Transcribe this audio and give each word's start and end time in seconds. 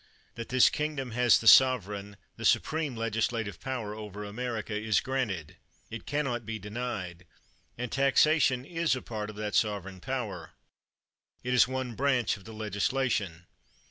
That 0.33 0.49
this 0.49 0.71
kingdom 0.71 1.11
has 1.11 1.37
the 1.37 1.47
sovereign, 1.47 2.17
the 2.35 2.43
supreme 2.43 2.95
legislative 2.95 3.59
power 3.59 3.93
over 3.93 4.25
America, 4.25 4.73
is 4.73 4.99
granted; 4.99 5.57
it 5.91 6.07
can 6.07 6.25
not 6.25 6.43
be 6.43 6.57
denied; 6.57 7.27
and 7.77 7.91
taxation 7.91 8.65
is 8.65 8.95
a 8.95 9.03
part 9.03 9.29
of 9.29 9.35
that 9.35 9.53
sovereign 9.53 9.99
power. 9.99 10.53
It 11.43 11.53
is 11.53 11.67
one 11.67 11.93
branch 11.93 12.35
of 12.35 12.45
the 12.45 12.51
legislation. 12.53 13.45